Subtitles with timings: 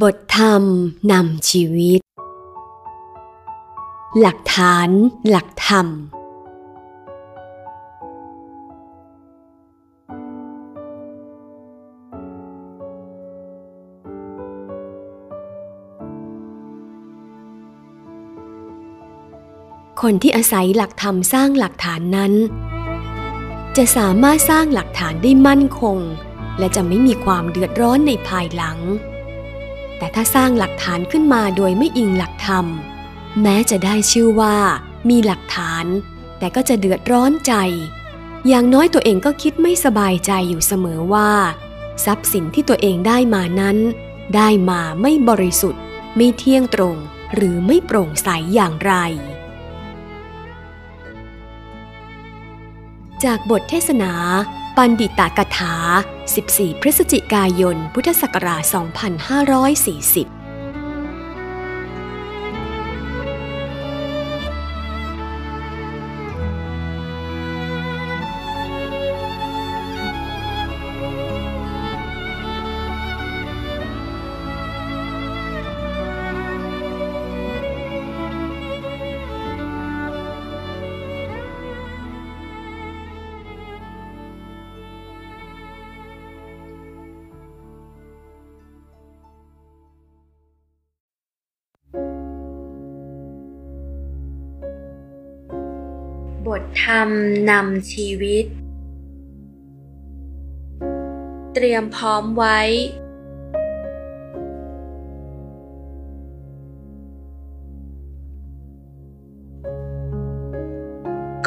[0.00, 0.62] บทธรรม
[1.12, 2.00] นำชีวิต
[4.20, 4.88] หลักฐาน
[5.28, 5.90] หลักธรรม ค
[20.12, 22.32] นที่อาศัยหลักธรรมสร้างหลักฐานนั้น
[23.76, 25.98] จะสามารถสร้างหลักฐานได้มั่นคง
[26.58, 28.78] และจะไม่มีความเดือดร้อนในภายหลัง
[30.02, 32.66] แต่ถ้าสร้างหลักฐานขึ้นมาโดยไม่อิงหลักธรรม
[33.42, 34.56] แม้จะได้ชื่อว่า
[35.08, 35.84] มีหลักฐาน
[36.38, 37.54] แต่ก็จะเดือดร้อนใจ
[38.48, 41.30] อย่างน้อยตัวเองก็คิดไม่สบายใจอยู่เสมอว่า
[42.04, 43.78] ทรัพย์สินที่ตัวเองได้มานั้น
[44.36, 45.82] ได้มาไม่บริสุทธิ์
[46.16, 46.96] ไม่เที่ยงตรง
[47.34, 48.94] หรือไม่โปร่งใสอย่างไร
[53.24, 54.12] จากบทเทศนา
[54.76, 55.74] ปันดิตากถา
[56.28, 58.62] 14 พฤศจิกายน พุทธศักราช
[60.26, 60.41] 2540
[96.46, 97.08] บทธรรม
[97.50, 98.44] นำชีวิต
[101.54, 102.60] เตรียมพร้อมไว้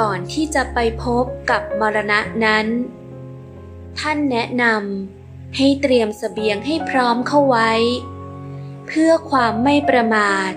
[0.00, 2.66] ก่อนที่จะไปพบกับมรณะนั้น
[3.98, 7.72] ท่านแนะนำให้เตรียมสเสบียงให้พร้อมเข้าไว้
[8.86, 10.52] เพื่อความไม่ประมาท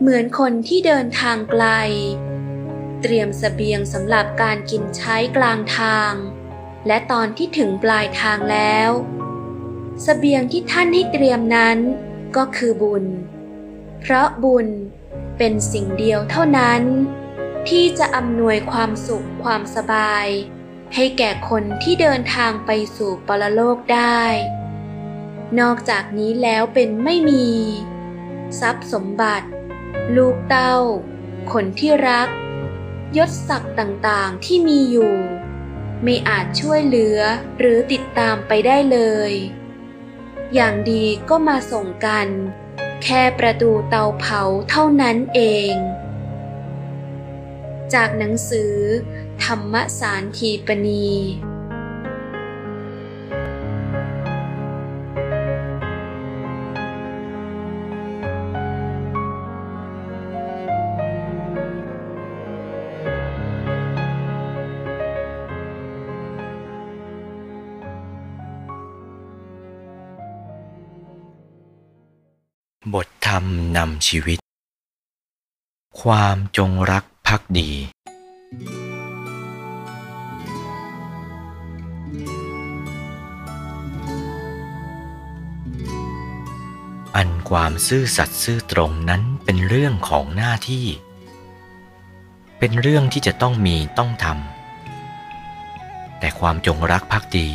[0.00, 1.66] เหมือนคนที่เดินทางไกล
[3.06, 6.12] เตรียมสเสบียงสำหรับการกินใช้กลางทาง
[6.86, 8.90] และตอนที่ถึงปลายทางแล้ว
[10.04, 11.78] สเสบียงที่ท่านให้เตรียมนั้น
[12.36, 13.04] ก็คือบุญ
[14.00, 14.68] เพราะบุญ
[15.38, 16.82] เป็นสิ่งเดียวเท่านั้น
[17.68, 20.26] ที่จะอำนวยความสุขความสบาย
[20.94, 24.22] ให้แก่คนที่เดินทางไปสู่ปรโลกได้
[25.60, 27.48] นอกจากนี้แล้วเป็นไม่มี
[28.60, 29.48] ทรัพย์สมบัติ
[30.16, 30.76] ลูกเต้า
[31.52, 32.28] คนที่รัก
[33.18, 35.14] ยศศักดิ์ต่างๆที่มีอยู่
[36.02, 37.18] ไม่อาจช่วยเหลือ
[37.58, 38.98] หรือติดตามไปได้เล
[39.30, 39.32] ย
[40.54, 42.28] อย่างดีก็มาส่งกัน
[43.02, 45.40] แค่ประตูเตาเผาเท่านั้นเอ
[45.72, 45.74] ง
[47.94, 48.74] จากหนังสือ
[49.44, 51.08] ธรรมสารทีปณี
[72.92, 73.44] บทธรรม
[73.76, 74.38] นำชีวิต
[76.00, 77.70] ความจงรักภักดี
[87.16, 90.86] อันความซื่อสัตย์ซื่อตรงนั้นเป็นเรื่องของหน้าที่
[92.58, 97.48] เป็นเรื่องที่จะต้องมีต้องทำแต่ความจงรักภักดี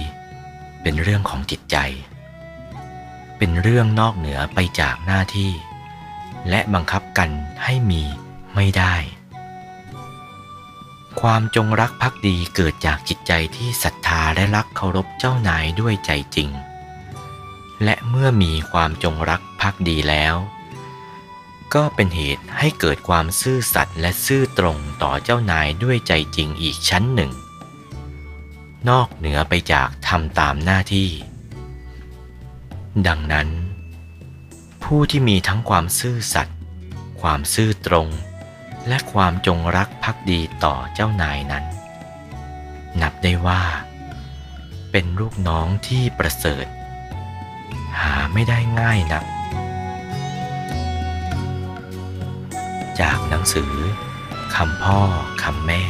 [0.81, 1.77] เป็นเรื่องของจิตใจ
[3.41, 5.51] เป็นเรื่องนอกเหนือไปจากหน้าที่
[6.49, 7.29] และบังคับกัน
[7.63, 8.03] ให้มี
[8.55, 8.95] ไม่ได้
[11.21, 16.49] ความจงรักภักดีเกิดจากจิตใจที่ศรัทธาและรักเคารพเจ้านายด้วยใจจริง
[17.83, 20.35] และเมื่อมีความจงรักภักดีแล้ว
[21.73, 27.31] ก็เป็นเหตุให้เกิดความซื่อสัตย์และซื่อตรงต่อเจ้านายด้วยใจจริงอีกชั้นหนึ่ง
[28.89, 31.09] นอกเหนือไปจากทำตามหน้าที่
[33.07, 33.49] ดังนั้น
[34.83, 36.57] ผู้ที่มีทั้งความซื่อสัตย์
[37.21, 38.07] ความซื่อตรง
[38.87, 41.65] และความจงรักภักดีต่อเจ้านายนั้น
[43.01, 43.63] นับได้ว่า
[44.91, 46.65] เป็นลูกน้องที่ประเสริฐ
[48.01, 49.25] หาไม่ได้ง่ายนัก
[52.99, 53.73] จากหนังสือ
[54.55, 55.01] คำพ่อ
[55.43, 55.83] คำแม่